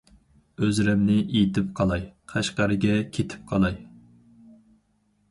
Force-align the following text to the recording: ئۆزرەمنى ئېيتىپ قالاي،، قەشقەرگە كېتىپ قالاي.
ئۆزرەمنى 0.67 1.17
ئېيتىپ 1.25 1.67
قالاي،، 1.79 2.01
قەشقەرگە 2.33 2.95
كېتىپ 3.17 3.43
قالاي. 3.53 3.77